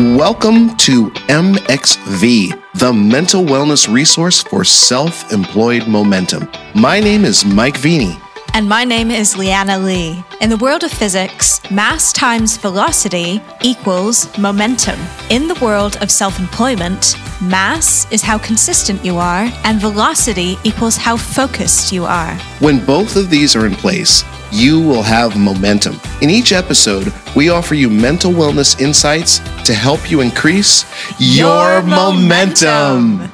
[0.00, 6.50] Welcome to MXV, the mental wellness resource for self employed momentum.
[6.74, 8.18] My name is Mike Veny.
[8.54, 10.24] And my name is Leanna Lee.
[10.40, 14.98] In the world of physics, mass times velocity equals momentum.
[15.28, 20.96] In the world of self employment, mass is how consistent you are, and velocity equals
[20.96, 22.34] how focused you are.
[22.60, 26.00] When both of these are in place, you will have momentum.
[26.20, 30.84] In each episode, we offer you mental wellness insights to help you increase
[31.18, 33.12] your, Your momentum.
[33.18, 33.32] momentum.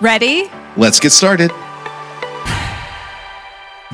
[0.00, 0.50] Ready?
[0.76, 1.50] Let's get started.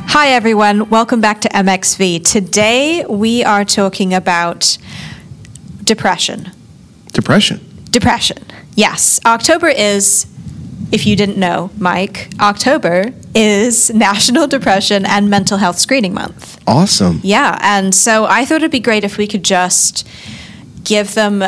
[0.07, 0.89] Hi, everyone.
[0.91, 2.25] Welcome back to MXV.
[2.25, 4.77] Today, we are talking about
[5.83, 6.51] depression.
[7.13, 7.61] Depression.
[7.91, 8.39] Depression.
[8.75, 9.21] Yes.
[9.25, 10.27] October is,
[10.93, 16.61] if you didn't know, Mike, October is National Depression and Mental Health Screening Month.
[16.67, 17.21] Awesome.
[17.23, 17.59] Yeah.
[17.61, 20.07] And so I thought it'd be great if we could just
[20.83, 21.45] give them.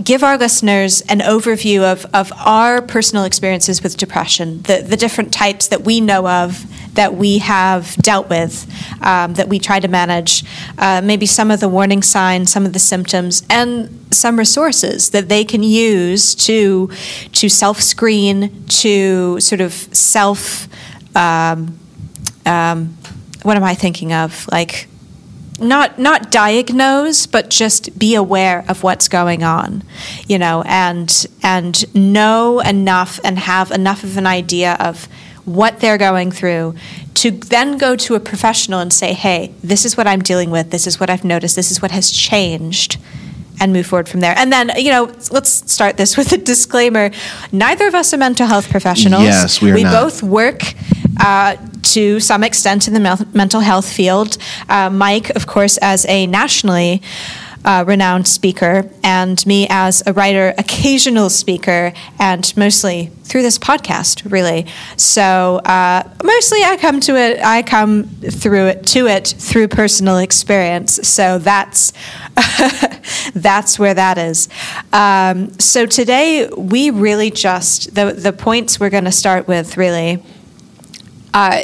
[0.00, 5.32] Give our listeners an overview of, of our personal experiences with depression, the, the different
[5.32, 8.66] types that we know of, that we have dealt with,
[9.02, 10.44] um, that we try to manage,
[10.78, 15.28] uh, maybe some of the warning signs, some of the symptoms, and some resources that
[15.28, 16.90] they can use to
[17.32, 20.68] to self screen, to sort of self.
[21.18, 21.78] Um,
[22.46, 22.96] um,
[23.42, 24.48] what am I thinking of?
[24.50, 24.88] Like
[25.60, 29.82] not not diagnose but just be aware of what's going on
[30.28, 35.08] you know and and know enough and have enough of an idea of
[35.44, 36.74] what they're going through
[37.14, 40.70] to then go to a professional and say hey this is what i'm dealing with.
[40.70, 41.56] This is what i've noticed.
[41.56, 42.98] This is what has changed
[43.60, 47.10] and move forward from there and then you know let's start this with a disclaimer
[47.52, 49.92] neither of us are mental health professionals Yes, we are we not.
[49.92, 50.62] both work
[51.20, 54.36] uh, to some extent in the mental health field.
[54.68, 57.02] Uh, Mike, of course, as a nationally
[57.64, 64.30] uh, renowned speaker, and me as a writer, occasional speaker, and mostly through this podcast,
[64.30, 64.66] really.
[64.96, 67.40] So uh, mostly, I come to it.
[67.44, 71.08] I come through it to it through personal experience.
[71.08, 71.92] So that's
[73.34, 74.48] that's where that is.
[74.92, 80.22] Um, so today, we really just the the points we're going to start with really
[81.34, 81.62] uh,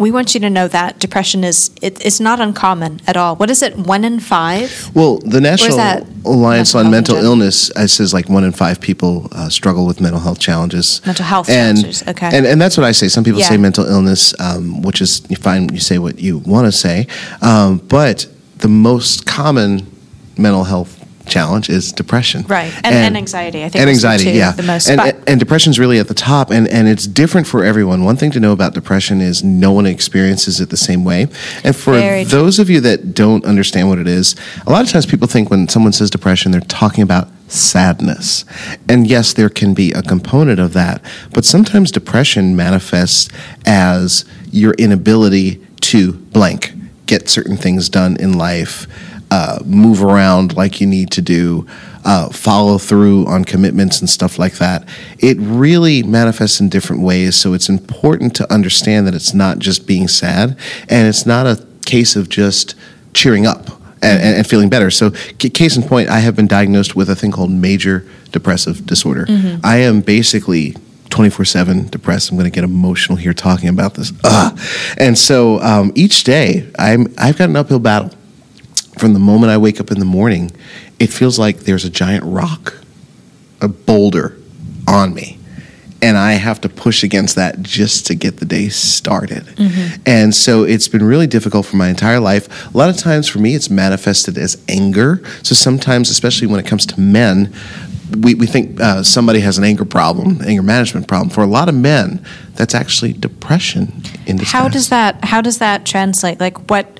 [0.00, 3.36] we want you to know that depression is it, it's not uncommon at all.
[3.36, 3.76] What is it?
[3.76, 4.90] One in five?
[4.94, 5.78] Well, the National?
[6.24, 7.32] Alliance Mental on Mental general?
[7.32, 11.02] Illness uh, says like one in five people uh, struggle with mental health challenges.
[11.04, 12.30] Mental health and, challenges, okay.
[12.32, 13.08] And, and that's what I say.
[13.08, 13.48] Some people Yeah.
[13.48, 17.06] say mental illness, um, which is you find you say what you want to say.
[17.42, 18.26] Um, but
[18.58, 19.86] the most common
[20.38, 20.99] mental health
[21.30, 22.44] challenge is depression.
[22.46, 22.72] Right.
[22.84, 23.64] And- and anxiety.
[23.64, 24.52] I think And anxiety, yeah.
[24.52, 27.64] the most, And, but- and depression's really at the top, and, and it's different for
[27.64, 28.04] everyone.
[28.04, 31.28] One thing to know about depression is no one experiences it the same way.
[31.64, 32.38] And for Very true.
[32.38, 34.34] those of you that don't understand what it is,
[34.66, 38.44] a lot of times people think when someone says depression, they're talking about sadness.
[38.88, 41.02] And yes, there can be a component of that,
[41.32, 43.28] but sometimes depression manifests
[43.66, 46.72] as your inability to blank,
[47.06, 48.86] get certain things done in life,
[49.30, 51.66] uh, move around like you need to do.
[52.02, 54.88] Uh, follow through on commitments and stuff like that.
[55.18, 59.86] It really manifests in different ways, so it's important to understand that it's not just
[59.86, 60.58] being sad,
[60.88, 62.74] and it's not a case of just
[63.12, 63.68] cheering up
[64.02, 64.90] and, and feeling better.
[64.90, 68.86] So, c- case in point, I have been diagnosed with a thing called major depressive
[68.86, 69.26] disorder.
[69.62, 70.74] I am basically
[71.10, 72.30] 24 7 depressed.
[72.30, 74.12] I'm going to get emotional here talking about this.
[74.24, 74.58] Ugh.
[74.96, 78.10] And so um, each day, I'm, I've got an uphill battle.
[79.00, 80.52] From the moment I wake up in the morning,
[80.98, 82.76] it feels like there's a giant rock,
[83.62, 84.36] a boulder
[84.86, 85.38] on me.
[86.02, 89.46] And I have to push against that just to get the day started.
[90.06, 92.74] And so it's been really difficult for my entire life.
[92.74, 95.22] A lot of times for me, it's manifested as anger.
[95.42, 97.54] So sometimes, especially when it comes to men,
[98.18, 101.30] we, we think uh, somebody has an anger problem, anger management problem.
[101.30, 102.22] For a lot of men,
[102.54, 104.52] that's actually depression in disguise.
[104.52, 106.40] How does that how does that translate?
[106.40, 106.99] Like what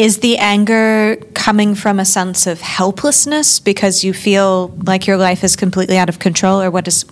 [0.00, 5.44] is the anger coming from a sense of helplessness because you feel like your life
[5.44, 7.02] is completely out of control or what is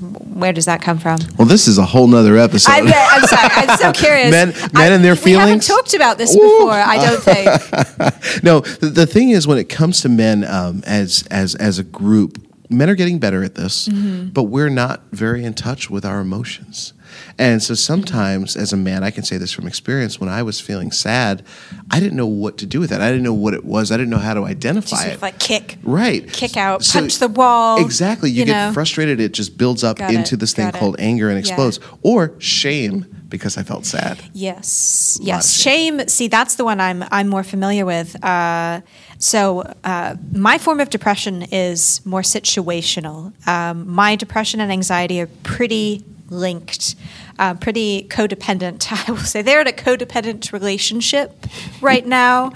[0.40, 1.18] where does that come from?
[1.36, 2.72] Well, this is a whole nother episode.
[2.72, 3.48] I'm, I'm sorry.
[3.52, 4.30] I'm so curious.
[4.30, 6.40] Men- men and their feelings We haven't talked about this Ooh.
[6.40, 6.72] before.
[6.72, 8.42] I don't think.
[8.42, 11.84] no, the, the thing is, when it comes to men um, as as as a
[11.84, 14.28] group, men are getting better at this, Mm-hmm.
[14.30, 16.94] but we're not very in touch with our emotions.
[17.38, 20.20] And so sometimes, as a man, I can say this from experience.
[20.20, 21.44] When I was feeling sad,
[21.90, 23.00] I didn't know what to do with that.
[23.00, 23.90] I didn't know what it was.
[23.92, 25.22] I didn't know how to identify it.
[25.22, 25.76] like kick.
[25.82, 26.30] Right.
[26.32, 28.30] Kick out, punch the wall, Exactly.
[28.30, 28.72] You, you get know.
[28.72, 29.20] frustrated.
[29.20, 30.78] It just builds up Got into it, this thing got it.
[30.78, 31.52] called anger and Yeah.
[31.52, 31.80] explodes.
[32.02, 34.18] Or shame because I felt sad.
[34.32, 35.52] Yes, yes.
[35.54, 35.98] shame.
[35.98, 36.08] Shame.
[36.08, 38.22] See, that's the one I'm I'm more familiar with.
[38.24, 38.80] Uh,
[39.18, 43.32] so uh, my form of depression is more situational.
[43.46, 46.94] Um, my depression and anxiety are pretty linked,
[47.38, 48.86] uh, pretty codependent.
[49.08, 51.46] I will say they're in a codependent relationship
[51.80, 52.52] right now.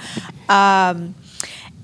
[0.48, 1.14] Um,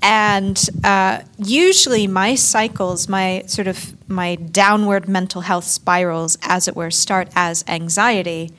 [0.01, 6.75] and uh, usually my cycles my sort of my downward mental health spirals as it
[6.75, 8.51] were start as anxiety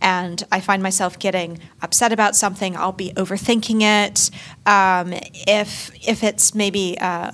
[0.00, 4.30] and i find myself getting upset about something i'll be overthinking it
[4.66, 5.12] um,
[5.46, 7.32] if if it's maybe uh,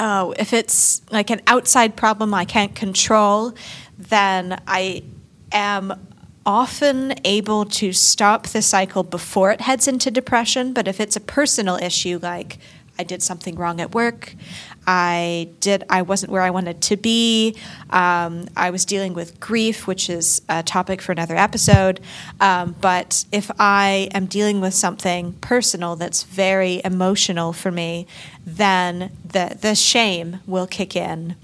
[0.00, 3.54] oh if it's like an outside problem i can't control
[3.98, 5.02] then i
[5.52, 5.92] am
[6.48, 10.72] often able to stop the cycle before it heads into depression.
[10.72, 12.58] But if it's a personal issue, like
[12.98, 14.34] I did something wrong at work,
[14.86, 17.54] I did I wasn't where I wanted to be,
[17.90, 22.00] um, I was dealing with grief, which is a topic for another episode.
[22.40, 28.06] Um, but if I am dealing with something personal that's very emotional for me,
[28.46, 31.36] then the the shame will kick in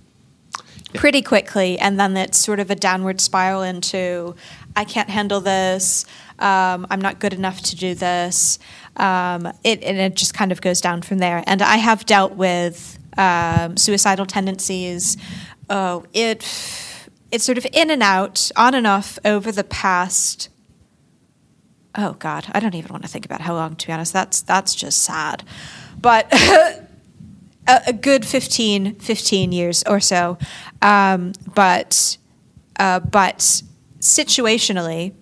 [0.94, 4.34] pretty quickly, and then it's sort of a downward spiral into
[4.76, 6.04] I can't handle this.
[6.38, 8.58] Um, I'm not good enough to do this.
[8.96, 11.44] Um, it, and it just kind of goes down from there.
[11.46, 15.16] And I have dealt with um, suicidal tendencies.
[15.70, 16.42] Oh, it
[17.30, 20.48] it's sort of in and out, on and off over the past.
[21.96, 23.76] Oh God, I don't even want to think about how long.
[23.76, 25.44] To be honest, that's that's just sad.
[26.00, 26.28] But
[27.66, 30.38] a, a good 15, 15 years or so.
[30.82, 32.18] Um, but
[32.78, 33.62] uh, but
[34.00, 35.14] situationally,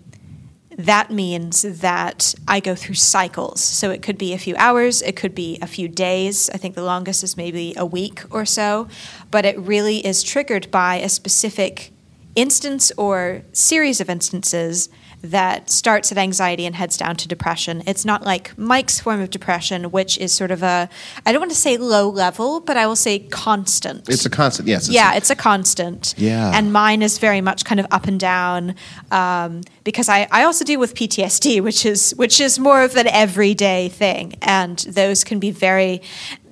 [0.76, 3.62] that means that I go through cycles.
[3.62, 6.48] So it could be a few hours, it could be a few days.
[6.50, 8.88] I think the longest is maybe a week or so.
[9.30, 11.92] But it really is triggered by a specific
[12.34, 14.88] instance or series of instances
[15.22, 17.82] that starts at anxiety and heads down to depression.
[17.86, 20.88] It's not like Mike's form of depression, which is sort of a,
[21.24, 24.08] I don't want to say low level, but I will say constant.
[24.08, 24.86] It's a constant, yes.
[24.86, 26.14] It's yeah, a- it's a constant.
[26.16, 26.50] Yeah.
[26.54, 28.74] And mine is very much kind of up and down
[29.10, 33.06] um, because I, I also deal with PTSD, which is which is more of an
[33.06, 36.02] everyday thing, and those can be very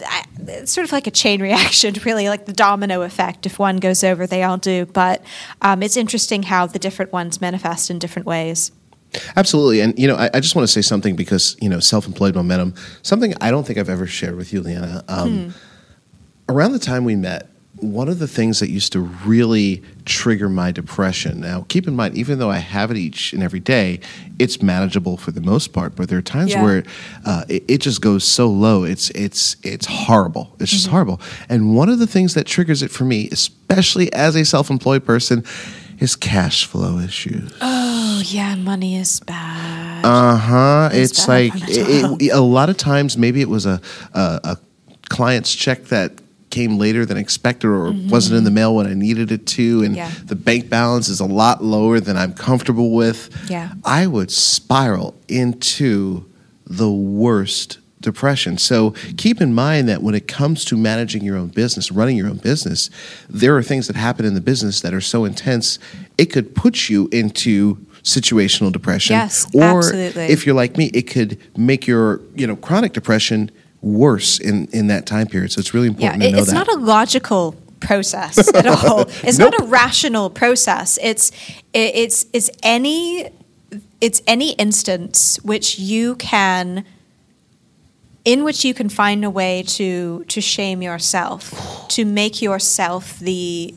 [0.06, 3.47] I- it's sort of like a chain reaction, really, like the domino effect.
[3.47, 4.87] If one goes over, they all do.
[4.87, 5.23] But
[5.62, 8.73] um, it's interesting how the different ones manifest in different ways.
[9.37, 9.81] Absolutely.
[9.81, 12.35] And, you know, I, I just want to say something because, you know, self employed
[12.37, 15.05] momentum, something I don't think I've ever shared with you, Leanna.
[15.08, 15.55] Um,
[16.49, 17.50] Around the time we met,
[17.82, 21.41] one of the things that used to really trigger my depression.
[21.41, 24.00] Now, keep in mind, even though I have it each and every day,
[24.38, 25.97] it's manageable for the most part.
[25.97, 26.62] But there are times Yeah.
[26.62, 26.85] where
[27.25, 28.85] uh, it, it just goes so low.
[28.85, 30.55] It's it's it's horrible.
[30.59, 31.21] It's just horrible.
[31.49, 35.44] And one of the things that triggers it for me, especially as a self-employed person,
[35.99, 37.53] is cash flow issues.
[37.61, 40.05] Oh yeah, money is bad.
[40.05, 40.88] Uh huh.
[40.93, 43.81] It's It's like it, it- a lot of times, maybe it was a,
[44.15, 44.56] a a
[45.09, 46.20] client's check that
[46.50, 49.94] came later than expected, or wasn't in the mail when I needed it to, and
[49.94, 49.94] Mm-hmm.
[49.97, 50.11] Yeah.
[50.26, 53.31] the bank balance is a lot lower than I'm comfortable with.
[53.49, 53.73] Yeah.
[53.85, 56.26] I would spiral into
[56.67, 58.56] the worst depression.
[58.56, 62.29] So keep in mind that when it comes to managing your own business, running your
[62.29, 62.88] own business,
[63.29, 65.79] there are things that happen in the business that are so intense
[66.17, 70.25] it could put you into situational depression Yes, or absolutely.
[70.25, 73.50] if you're like me it could make your you know chronic depression
[73.82, 76.53] worse in in that time period so it's really Yeah, important it- to know it's
[76.53, 79.07] that It's not a logical process at all.
[79.25, 80.99] It's not a rational process.
[81.02, 81.31] It's
[81.73, 83.31] it, it's it's any
[84.02, 86.85] it's any instance which you can
[88.25, 93.75] in which you can find a way to to shame yourself, to make yourself the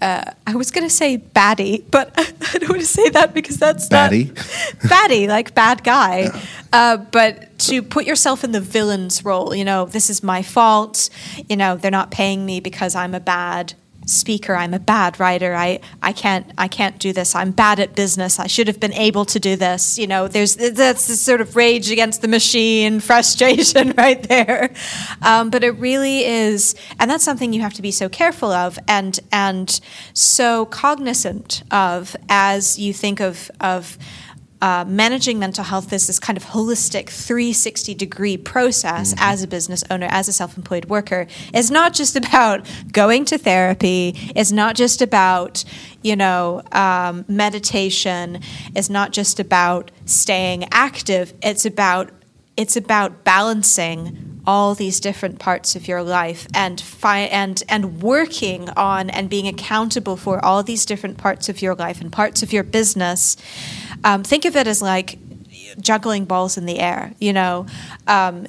[0.00, 3.56] uh, I was going to say baddie, but I don't want to say that because
[3.58, 4.28] that's Baddie?
[4.28, 4.36] not
[4.90, 6.30] baddie, like bad guy.
[6.72, 11.10] Uh, but to put yourself in the villain's role, you know, this is my fault.
[11.48, 13.74] You know, they're not paying me because I'm a bad
[14.06, 14.54] speaker.
[14.54, 15.54] I'm a bad writer.
[15.54, 17.34] I, I can't I can't do this.
[17.34, 18.38] I'm bad at business.
[18.38, 19.98] I should have been able to do this.
[19.98, 24.72] You know, there's that's this sort of rage against the machine, frustration right there.
[25.22, 28.78] Um, but it really is, and that's something you have to be so careful of
[28.88, 29.80] and and
[30.12, 33.96] so cognizant of as you think of of
[34.62, 39.82] uh, managing mental health is this kind of holistic 360 degree process as a business
[39.90, 41.26] owner, as a self employed worker.
[41.54, 45.64] It's not just about going to therapy, it's not just about,
[46.02, 48.40] you know, um, meditation,
[48.74, 52.10] it's not just about staying active, it's about
[52.56, 58.68] it's about balancing all these different parts of your life and fi- and and working
[58.70, 62.52] on and being accountable for all these different parts of your life and parts of
[62.52, 63.36] your business.
[64.02, 65.18] Um, think of it as like
[65.80, 67.12] juggling balls in the air.
[67.18, 67.66] You know,
[68.06, 68.46] um,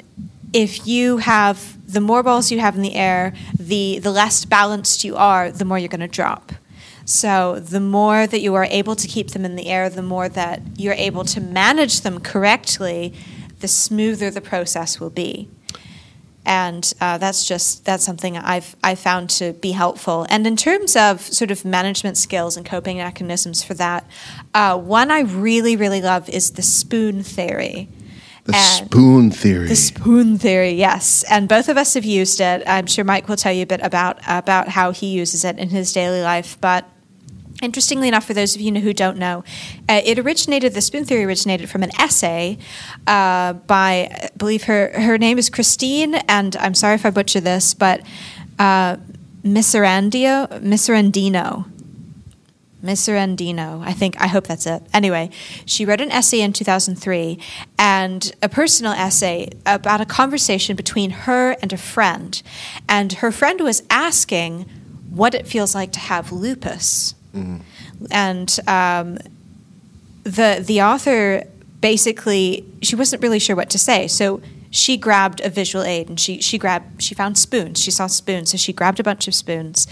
[0.53, 5.03] if you have the more balls you have in the air, the the less balanced
[5.03, 6.51] you are, the more you're going to drop.
[7.03, 10.29] So the more that you are able to keep them in the air, the more
[10.29, 13.13] that you're able to manage them correctly,
[13.61, 15.49] the smoother the process will be.
[16.43, 20.25] And uh, that's just that's something I've I found to be helpful.
[20.27, 24.09] And in terms of sort of management skills and coping mechanisms for that,
[24.55, 27.89] uh, one I really really love is the spoon theory.
[28.45, 29.67] The and spoon theory.
[29.67, 31.23] The spoon theory, yes.
[31.29, 32.63] And both of us have used it.
[32.65, 35.69] I'm sure Mike will tell you a bit about about how he uses it in
[35.69, 36.57] his daily life.
[36.59, 36.89] But
[37.61, 39.43] Interestingly enough, for those of you who don't know,
[39.87, 42.57] uh, it originated, the spoon theory originated from an essay
[43.05, 47.39] uh, by, I believe her, her name is Christine, and I'm sorry if I butcher
[47.39, 48.01] this, but
[48.57, 48.97] uh,
[49.43, 51.67] Miserandino, Miserandino.
[52.83, 54.81] Miserandino, I think, I hope that's it.
[54.91, 55.29] Anyway,
[55.65, 57.39] she wrote an essay in 2003
[57.77, 62.41] and a personal essay about a conversation between her and a friend.
[62.89, 64.65] And her friend was asking
[65.11, 67.13] what it feels like to have lupus.
[67.35, 68.05] Mm-hmm.
[68.11, 69.17] And um,
[70.23, 71.43] the the author
[71.79, 76.19] basically she wasn't really sure what to say, so she grabbed a visual aid and
[76.19, 77.79] she she grabbed she found spoons.
[77.79, 79.85] She saw spoons, so she grabbed a bunch of spoons,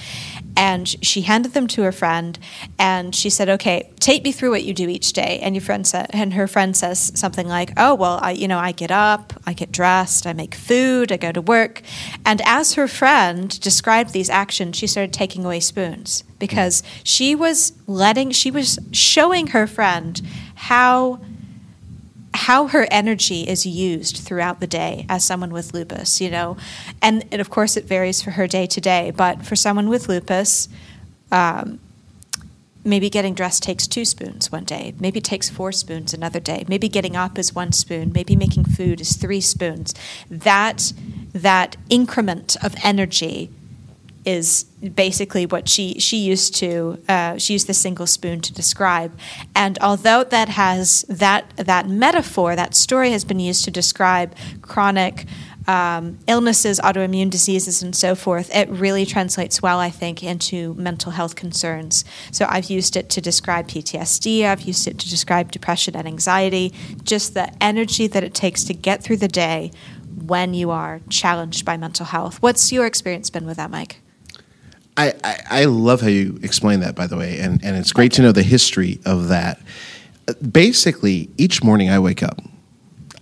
[0.56, 2.40] and she handed them to her friend,
[2.80, 5.86] and she said, "Okay, take me through what you do each day." And your friend
[5.86, 9.34] said, and her friend says something like, "Oh well, I you know I get up,
[9.46, 11.82] I get dressed, I make food, I go to work,"
[12.26, 17.74] and as her friend described these actions, she started taking away spoons because she was
[17.86, 20.22] letting she was showing her friend
[20.56, 21.20] how
[22.40, 26.56] how her energy is used throughout the day as someone with lupus, you know.
[27.02, 30.70] And, of course, it varies for her day to day, but for someone with lupus,
[31.34, 31.80] um,
[32.86, 36.88] maybe getting dressed takes two spoons one day, maybe takes four spoons another day, maybe
[36.88, 39.94] getting up is one spoon, maybe making food is three spoons.
[40.30, 40.94] That,
[41.34, 43.50] that increment of energy
[44.26, 49.18] is basically what she she used to uh, she used the single spoon to describe.
[49.56, 55.26] And although that has that that metaphor that story has been used to describe chronic
[55.68, 61.12] um, illnesses autoimmune diseases and so forth it really translates well i think into mental
[61.12, 62.04] health concerns.
[62.32, 66.74] So i've used it to describe ptsd i've used it to describe depression and anxiety
[67.04, 69.72] just the energy that it takes to get through the day
[70.26, 72.42] when you are challenged by mental health.
[72.42, 74.02] What's your experience been with that mike
[75.00, 78.12] I, I, I love how you explain that, by the way, and, and it's great
[78.14, 79.62] to know the history of that.
[80.52, 82.42] Basically, each morning I wake up,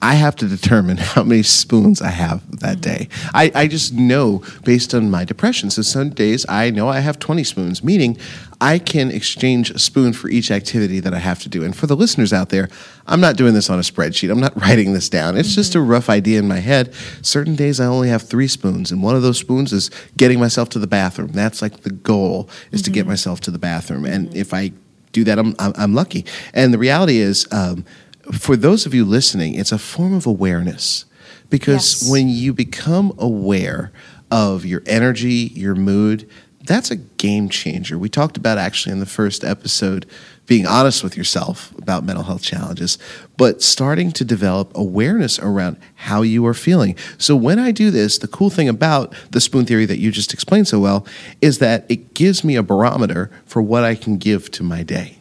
[0.01, 2.81] I have to determine how many spoons I have that mm-hmm.
[2.81, 3.09] day.
[3.31, 5.69] I, I just know based on my depression.
[5.69, 8.17] So some days I know I have 20 spoons, meaning
[8.59, 11.63] I can exchange a spoon for each activity that I have to do.
[11.63, 12.69] And for the listeners out there,
[13.05, 14.31] I'm not doing this on a spreadsheet.
[14.31, 15.37] I'm not writing this down.
[15.37, 15.55] It's mm-hmm.
[15.55, 16.93] just a rough idea in my head.
[17.21, 20.69] Certain days I only have three spoons, and one of those spoons is getting myself
[20.69, 21.29] to the bathroom.
[21.29, 22.85] That's like the goal is mm-hmm.
[22.85, 23.09] to get mm-hmm.
[23.09, 24.05] myself to the bathroom.
[24.05, 24.37] And mm-hmm.
[24.37, 24.71] if I
[25.11, 26.25] do that, I'm, I'm, I'm lucky.
[26.53, 27.85] And the reality is, um,
[28.33, 31.05] for those of you listening, it's a form of awareness
[31.49, 32.11] because yes.
[32.11, 33.91] when you become aware
[34.29, 36.29] of your energy, your mood,
[36.67, 37.97] that's a game changer.
[37.97, 40.05] We talked about actually in the first episode
[40.45, 42.97] being honest with yourself about mental health challenges,
[43.35, 46.95] but starting to develop awareness around how you are feeling.
[47.17, 50.33] So when I do this, the cool thing about the spoon theory that you just
[50.33, 51.05] explained so well
[51.41, 55.16] is that it gives me a barometer for what I can give to my day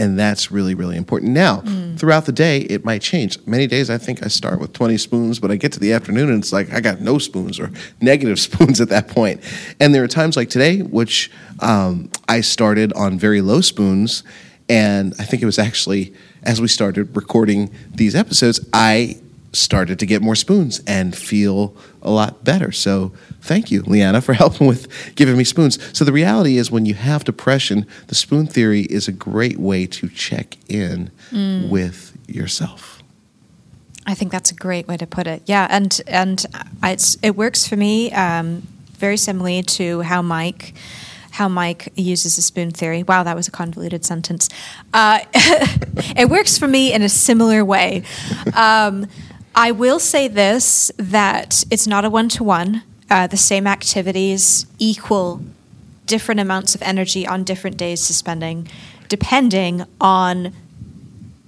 [0.00, 1.96] and that's really really important now mm.
[1.98, 5.38] throughout the day it might change many days i think i start with 20 spoons
[5.38, 8.40] but i get to the afternoon and it's like i got no spoons or negative
[8.40, 9.40] spoons at that point.
[9.78, 11.30] and there are times like today which
[11.60, 14.24] um, i started on very low spoons
[14.70, 16.14] and i think it was actually
[16.44, 19.20] as we started recording these episodes i
[19.52, 22.72] started to get more spoons and feel a lot better.
[22.72, 25.78] So thank you, Leanna, for helping with giving me spoons.
[25.96, 29.86] So the reality is when you have depression, the spoon theory is a great way
[29.86, 31.68] to check in mm.
[31.68, 33.02] with yourself.
[34.06, 35.42] I think that's a great way to put it.
[35.46, 36.44] Yeah, and and
[37.22, 40.74] it works for me um, very similarly to how Mike
[41.30, 43.02] how Mike uses the spoon theory.
[43.02, 44.48] Wow, that was a convoluted sentence.
[44.92, 48.02] Uh, it works for me in a similar way.
[48.54, 49.06] Um,
[49.60, 52.82] I will say this that it's not a one to one.
[53.10, 55.42] The same activities equal
[56.06, 58.68] different amounts of energy on different days to spending,
[59.10, 60.54] depending on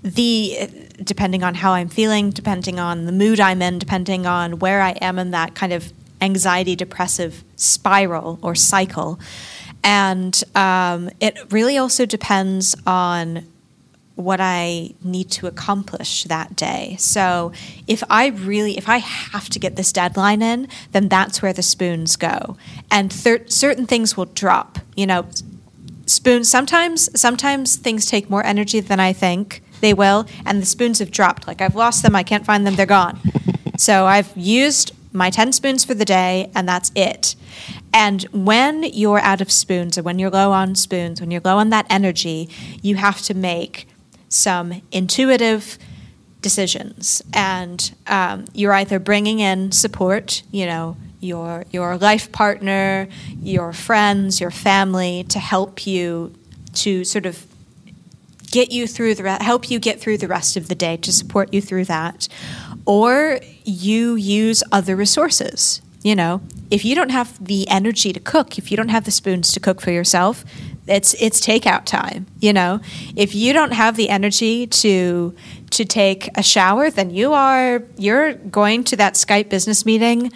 [0.03, 0.69] the
[1.03, 4.91] depending on how I'm feeling, depending on the mood I'm in, depending on where I
[4.91, 5.91] am in that kind of
[6.21, 9.19] anxiety depressive spiral or cycle.
[9.83, 13.47] And um, it really also depends on
[14.15, 16.97] what I need to accomplish that day.
[16.99, 17.53] So
[17.87, 21.63] if I really, if I have to get this deadline in, then that's where the
[21.63, 22.57] spoons go.
[22.91, 24.79] And thir- certain things will drop.
[24.97, 25.27] You know,
[26.07, 30.99] spoons, sometimes, sometimes things take more energy than I think they will, and the spoons
[31.01, 31.47] have dropped.
[31.47, 33.19] Like I've lost them, I can't find them, they're gone.
[33.77, 37.35] so I've used my 10 spoons for the day, and that's it.
[37.93, 41.59] And when you're out of spoons, or when you're low on spoons, when you're low
[41.59, 42.49] on that energy,
[42.81, 43.87] you have to make
[44.33, 45.79] some intuitive
[46.41, 47.23] decisions.
[47.33, 53.09] And um, you're either bringing in support, you know, your, your life partner,
[53.41, 56.35] your friends, your family to help you
[56.75, 57.47] to sort of
[58.51, 61.11] get you through the re- help you get through the rest of the day to
[61.11, 62.29] support you through that
[62.85, 68.59] or you use other resources you know if you don't have the energy to cook
[68.59, 70.45] if you don't have the spoons to cook for yourself
[70.87, 72.81] it's it's takeout time you know?
[73.17, 75.35] If you don't have the energy to
[75.71, 80.33] to take a shower then you are you're going to that skype business meeting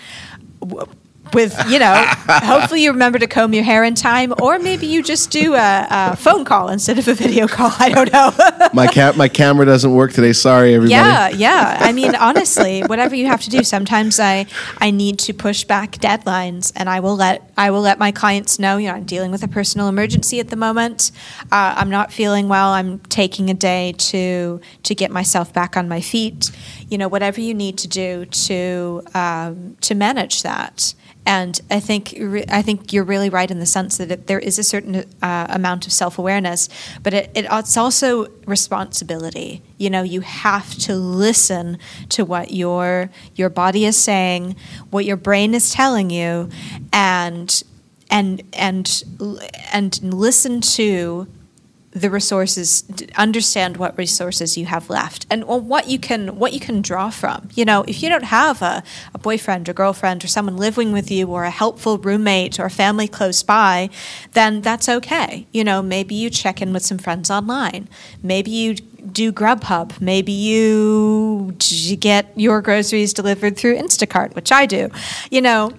[1.35, 5.03] with you know hopefully you remember to comb your hair in time or maybe you
[5.03, 7.73] just do a, a phone call instead of a video call.
[7.79, 8.33] I don't know.
[8.73, 10.33] My cat my camera doesn't work today.
[10.33, 10.93] Sorry everybody.
[10.93, 11.79] Yeah yeah.
[11.81, 14.47] I mean honestly whatever you have to do sometimes i
[14.79, 18.59] i need to push back deadlines and i will let i will let my clients
[18.59, 21.11] know you know i'm dealing with a personal emergency at the moment.
[21.53, 22.71] Uh, i'm not feeling well.
[22.71, 26.51] I'm taking a day to to get myself back on my feet.
[26.89, 30.95] You know whatever you need to do to um, to manage that
[31.27, 32.15] and I think
[32.49, 35.47] I think you're really right in the sense that it, there is a certain uh,
[35.51, 36.69] amount of self awareness,
[37.03, 39.61] but it, it, it's also responsibility.
[39.77, 41.79] You know, you have to listen
[42.11, 44.55] to what your your body is saying,
[44.91, 46.49] what your brain is telling you,
[46.93, 47.63] and
[48.09, 49.03] and and
[49.73, 51.27] and listen to
[51.97, 52.85] the resources
[53.17, 57.49] understand what resources you have left and what you can what you can draw from.
[57.55, 58.83] You know if you don't have a,
[59.15, 63.09] a boyfriend or girlfriend or someone living with you or a helpful roommate or family
[63.09, 63.89] close by
[64.33, 65.47] then that's okay.
[65.53, 67.89] You know maybe you check in with some friends online.
[68.23, 69.99] Maybe you do grubhub.
[69.99, 71.57] Maybe you
[71.99, 74.91] get your groceries delivered through instacart which i do.
[75.31, 75.73] You know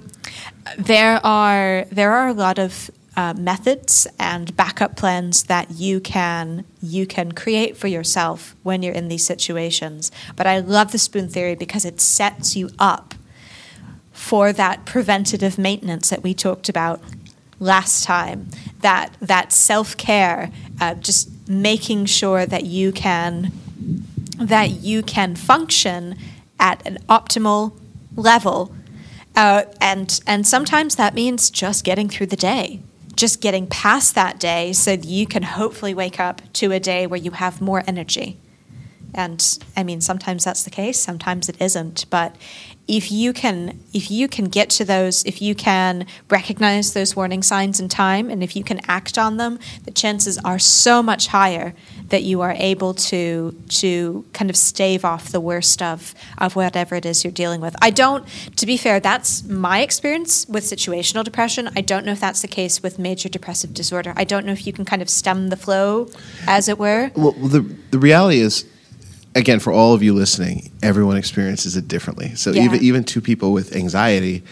[0.80, 6.64] there are there are a lot of uh, methods and backup plans that you can
[6.82, 10.12] you can create for yourself when you're in these situations.
[10.36, 13.16] But I love the spoon theory because it sets you up
[14.14, 17.02] for that preventative maintenance that we talked about
[17.60, 18.50] last time.
[18.82, 23.52] That that self care, uh, just making sure that you can
[24.38, 26.16] that you can function
[26.60, 27.76] at an optimal
[28.16, 28.76] level.
[29.36, 32.82] Uh, and and sometimes that means just getting through the day
[33.18, 37.06] just getting past that day so that you can hopefully wake up to a day
[37.06, 38.38] where you have more energy.
[39.14, 39.44] And
[39.76, 42.06] I mean, sometimes that's the case, sometimes it isn't.
[42.10, 42.36] But
[42.88, 47.42] if you can, if you can get to those, if you can recognize those warning
[47.42, 51.28] signs in time, and if you can act on them, the chances are so much
[51.28, 51.74] higher
[52.10, 56.96] that you are able to to kind of stave off the worst of of whatever
[56.96, 57.76] it is you're dealing with.
[57.82, 61.70] I don't to be fair, that's my experience with situational depression.
[61.76, 64.14] I don't know if that's the case with major depressive disorder.
[64.16, 66.10] I don't know if you can kind of stem the flow
[66.48, 67.12] as it were.
[67.16, 68.66] Well, the the reality is
[69.36, 72.36] again for all of you listening, everyone experiences it differently.
[72.36, 72.64] So yeah.
[72.64, 74.44] even even two people with anxiety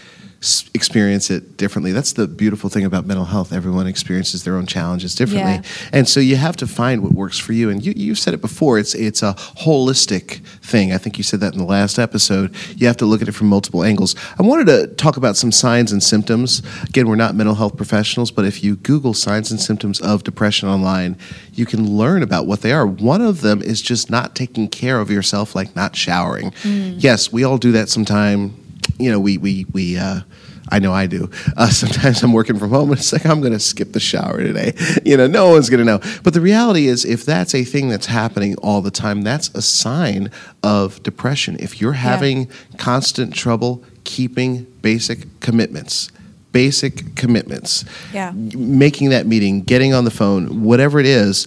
[0.74, 1.92] experience it differently.
[1.92, 3.52] That's the beautiful thing about mental health.
[3.52, 5.90] Everyone experiences their own challenges differently, yeah.
[5.92, 7.70] and so you have to find what works for you.
[7.70, 8.78] And you you said it before.
[8.78, 10.92] It's it's a holistic thing.
[10.92, 12.54] I think you said that in the last episode.
[12.76, 14.14] You have to look at it from multiple angles.
[14.38, 16.62] I wanted to talk about some signs and symptoms.
[16.84, 20.68] Again, we're not mental health professionals, but if you Google signs and symptoms of depression
[20.68, 21.16] online,
[21.54, 22.86] you can learn about what they are.
[22.86, 26.50] One of them is just not taking care of yourself, like not showering.
[26.62, 27.02] Mm.
[27.02, 28.65] Yes, we all do that sometime
[28.98, 29.98] you know, we we we.
[29.98, 30.20] Uh,
[30.68, 31.30] I know I do.
[31.56, 34.38] Uh, sometimes I'm working from home and it's like, I'm going to skip the shower
[34.38, 34.74] today.
[35.04, 36.00] You know, no one's going to know.
[36.24, 39.62] But the reality is, if that's a thing that's happening all the time, that's a
[39.62, 40.32] sign
[40.64, 41.56] of depression.
[41.60, 42.76] If you're having yeah.
[42.76, 46.10] constant trouble keeping basic commitments,
[46.50, 48.32] basic commitments, yeah.
[48.34, 51.46] making that meeting, getting on the phone, whatever it is,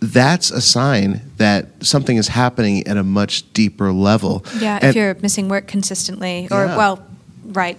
[0.00, 4.44] that's a sign that something is happening at a much deeper level.
[4.58, 6.76] Yeah, and if you're missing work consistently, or yeah.
[6.76, 7.06] well,
[7.44, 7.78] right.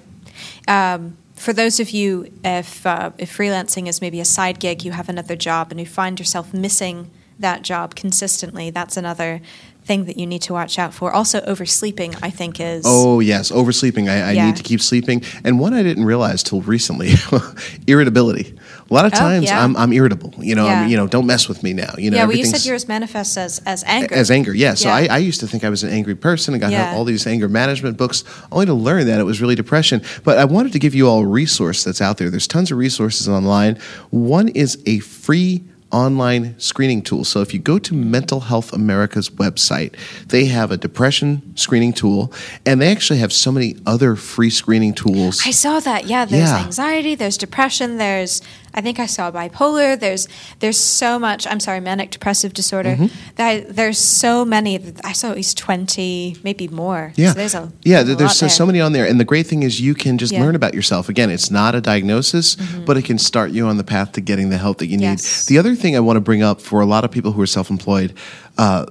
[0.68, 4.92] Um, for those of you, if uh, if freelancing is maybe a side gig, you
[4.92, 9.42] have another job, and you find yourself missing that job consistently, that's another
[9.84, 11.12] thing that you need to watch out for.
[11.12, 12.84] Also, oversleeping, I think, is.
[12.86, 14.08] Oh, yes, oversleeping.
[14.10, 14.46] I, I Yeah.
[14.46, 15.24] need to keep sleeping.
[15.44, 17.14] And one I didn't realize till recently
[17.88, 18.56] irritability.
[18.92, 19.64] A lot of Oh, times yeah.
[19.64, 20.34] I'm, I'm irritable.
[20.38, 21.94] You know, I'm, you know, don't mess with me now.
[21.98, 24.14] You know, yeah, well, you said yours manifests as, as anger.
[24.14, 24.74] as anger, yeah.
[24.74, 24.96] So Yeah.
[24.96, 26.54] I, I used to think I was an angry person.
[26.54, 26.94] I got Yeah.
[26.94, 30.02] all these anger management books, only to learn that it was really depression.
[30.26, 32.30] But I wanted to give you all a resource that's out there.
[32.30, 33.78] There's tons of resources online.
[34.10, 37.26] One is a free online screening tool.
[37.26, 39.94] So if you go to Mental Health America's website,
[40.28, 42.32] they have a depression screening tool,
[42.66, 45.42] and they actually have so many other free screening tools.
[45.46, 46.08] I saw that.
[46.08, 46.64] Yeah, there's Yeah.
[46.64, 48.42] anxiety, there's depression, there's
[48.74, 50.00] I think I saw bipolar.
[50.00, 50.28] There's
[50.60, 51.46] there's so much.
[51.48, 52.96] I'm sorry, manic depressive disorder.
[52.96, 53.36] Mm-hmm.
[53.36, 54.80] That there's so many.
[55.04, 57.14] I saw at least twenty, maybe more.
[57.16, 58.00] Yeah, so there's a yeah.
[58.00, 58.50] a there- lot There's so, there.
[58.50, 60.40] so many on there, and the great thing is you can just Yeah.
[60.40, 60.46] Mm-hmm.
[60.48, 61.10] learn about yourself.
[61.10, 62.56] Again, it's not a diagnosis,
[62.86, 65.04] but it can start you on the path to getting the help that you need.
[65.04, 65.46] Yes.
[65.46, 67.48] The other thing I want to bring up for a lot of people who are
[67.48, 68.14] self-employed,
[68.58, 68.86] uh,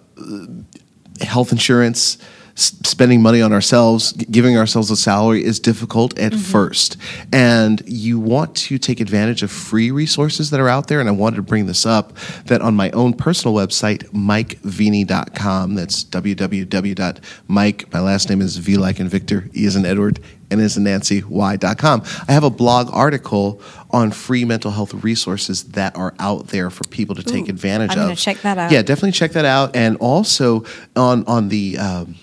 [1.23, 2.19] health insurance.
[2.57, 6.41] S- Spending money on ourselves, g- giving ourselves a salary is difficult at Mm-hmm.
[6.43, 6.97] first.
[7.33, 11.01] And you want to take advantage of free resources that are out there.
[11.01, 12.13] And I wanted to bring this up
[12.47, 19.01] that on my own personal website, mikeveny.com, that's www.mike, my last name is V like
[19.01, 22.03] in Victor, E is in Edward, N is in Nancy, Y.com.
[22.29, 23.61] I have a blog article
[23.91, 27.99] on free mental health resources that are out there for people to take advantage I'm
[27.99, 28.05] of.
[28.05, 28.71] gonna check that out.
[28.73, 29.75] Yeah, definitely check that out.
[29.77, 30.65] And also
[30.97, 32.17] on on the um,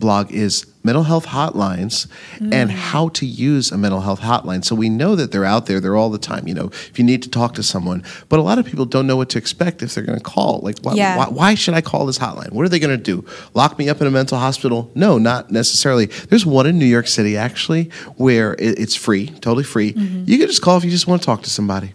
[0.00, 2.06] blog is mental health hotlines
[2.38, 2.54] Mm.
[2.54, 4.64] and how to use a mental health hotline.
[4.64, 5.78] So we know that they're out there.
[5.78, 6.48] They're all the time.
[6.48, 9.06] You know, if you need to talk to someone, but a lot of people don't
[9.06, 10.60] know what to expect if they're going to call.
[10.62, 11.18] Like, why, Yeah.
[11.18, 12.52] why, why should I call this hotline?
[12.52, 13.24] What are they going to do?
[13.52, 14.90] Lock me up in a mental hospital?
[14.94, 16.06] No, not necessarily.
[16.06, 19.92] There's one in New York City actually where it, it's free, totally free.
[19.92, 20.24] Mm-hmm.
[20.26, 21.92] You can just call if you just want to talk to somebody.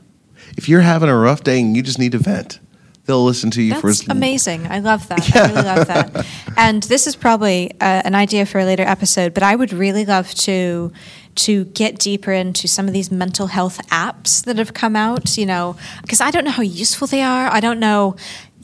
[0.57, 2.59] If you're having a rough day and you just need to vent,
[3.05, 4.67] they'll listen to you for That's as amazing.
[4.67, 5.35] I love that.
[5.35, 6.25] I really love that.
[6.57, 10.05] And this is probably uh, an idea for a later episode, but I would really
[10.05, 10.93] love to
[11.35, 15.45] to get deeper into some of these mental health apps that have come out, you
[15.45, 17.51] know, because I don't know how useful they are.
[17.51, 18.15] I don't know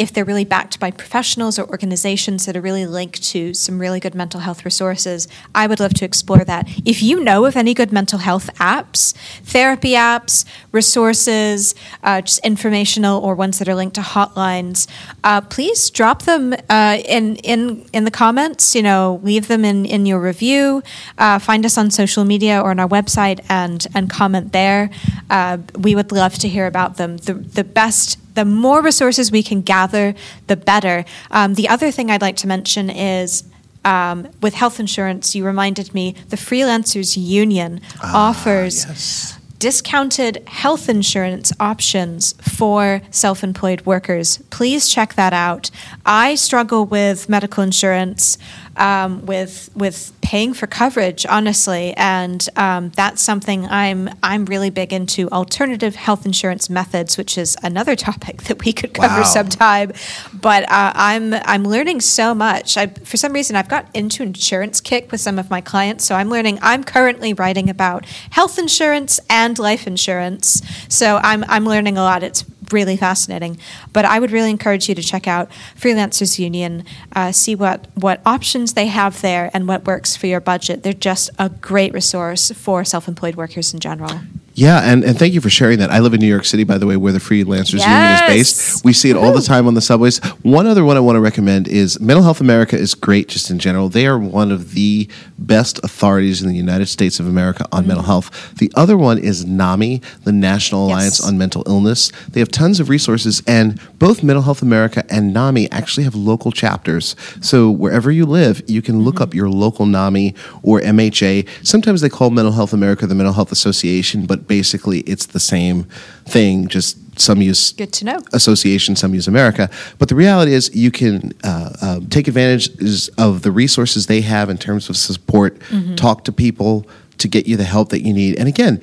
[0.02, 4.00] if they're really backed by professionals or organizations that are really linked to some really
[4.00, 5.28] good mental health resources.
[5.54, 6.68] I would love to explore that.
[6.84, 13.22] If you know of any good mental health apps, therapy apps, resources, uh, just informational
[13.24, 14.88] or ones that are linked to hotlines,
[15.24, 18.74] uh, please drop them uh, in in in the comments.
[18.74, 20.82] You know, leave them in in your review.
[21.20, 24.90] Uh, find us on social media or on our website and and comment there.
[25.30, 27.18] Uh, we would love to hear about them.
[27.18, 28.18] The the best.
[28.34, 31.06] The more resources we can gather, the better.
[31.30, 33.44] Um, the other thing I'd like to mention is
[33.84, 39.40] um, with health insurance, you reminded me the Freelancers Union offers yes.
[39.58, 44.38] discounted health insurance options for self employed workers.
[44.50, 45.72] Please check that out.
[46.06, 48.38] I struggle with medical insurance,
[48.78, 54.94] um, with, with paying for coverage, honestly, and um, that's something I'm, I'm really big
[54.94, 59.24] into alternative health insurance methods, which is another topic that we could cover Wow.
[59.24, 59.92] sometime.
[60.34, 62.78] But uh, I'm, I'm learning so much.
[62.78, 66.16] I, for some reason, I've got into insurance kick with some of my clients, so
[66.16, 66.60] I'm learning.
[66.62, 72.24] I'm currently writing about health insurance and life insurance, so I'm I'm learning a lot.
[72.24, 73.58] It's really fascinating.
[73.94, 76.84] But I would really encourage you to check out Freelancers Union,
[77.16, 80.84] uh, see what what options they have there and what works for your budget.
[80.84, 84.22] They're just a great resource for self-employed workers in general.
[84.54, 85.92] Yeah, and, and thank you for sharing that.
[85.92, 88.84] I live in New York City, by the way, where the Freelancers Union is based.
[88.84, 90.20] We see it all the time on the subways.
[90.44, 93.60] One other one I want to recommend is Mental Health America is great just in
[93.60, 93.88] general.
[93.88, 98.04] They are one of the best authorities in the United States of America on mental
[98.04, 98.12] mm-hmm.
[98.12, 98.56] health.
[98.56, 101.28] The other one is NAMI, the National Alliance Yes.
[101.28, 102.12] on Mental Illness.
[102.30, 106.52] They have tons of resources, and both Mental Health America and NAMI actually have local
[106.52, 107.16] chapters.
[107.42, 109.24] So wherever you live, you can look mm-hmm.
[109.24, 111.48] up your local NAMI or MHA.
[111.66, 115.84] Sometimes they call Mental Health America the Mental Health Association, but basically it's the same
[116.26, 118.20] thing, just some use Good to know.
[118.34, 119.70] association, some use America.
[120.00, 122.70] But the reality is, you can uh, uh, take advantage
[123.18, 125.58] of the resources they have in terms of support,
[125.98, 126.86] talk to people
[127.18, 128.40] to get you the help that you need.
[128.40, 128.82] And again,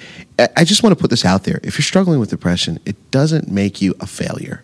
[0.56, 1.58] I- just want to put this out there.
[1.64, 4.62] If you're struggling with depression, it doesn't make you a failure.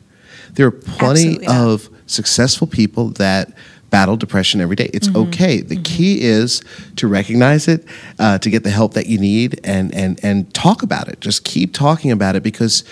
[0.52, 1.56] There are plenty Absolutely not.
[1.68, 3.52] of successful people that
[3.94, 4.90] battle depression every day.
[4.92, 5.28] It's Mm-hmm.
[5.28, 5.54] okay.
[5.60, 6.62] The key is
[6.96, 7.80] to recognize it,
[8.18, 11.20] uh, to get the help that you need, and and and talk about it.
[11.20, 12.84] Just keep talking about it because.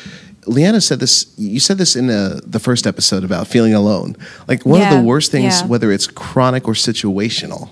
[0.45, 1.27] Leanna said this.
[1.39, 4.17] You said this in uh the first episode about feeling alone.
[4.49, 5.69] Like one of the worst things, yeah.
[5.69, 7.71] whether it's chronic or situational,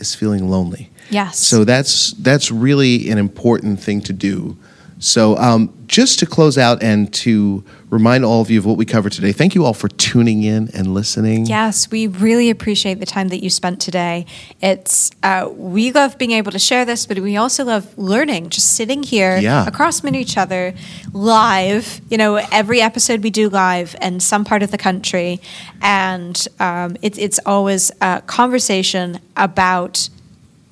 [0.00, 0.90] is feeling lonely.
[1.10, 1.38] Yes.
[1.38, 4.56] So that's that's really an important thing to do.
[5.02, 8.84] So um, just to close out and to remind all of you of what we
[8.84, 11.44] covered today, thank you all for tuning in and listening.
[11.46, 14.26] Yes, we really appreciate the time that you spent today.
[14.60, 18.76] It's uh, we love being able to share this, but we also love learning, just
[18.76, 19.66] sitting here Yeah.
[19.66, 20.72] across from each other,
[21.12, 22.00] live.
[22.08, 25.40] You know, every episode we do live in some part of the country,
[25.80, 30.08] and um, it's it's always a conversation about